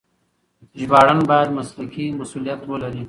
ژباړن 0.79 1.19
بايد 1.29 1.49
مسلکي 1.59 2.05
مسؤليت 2.21 2.59
ولري. 2.65 2.99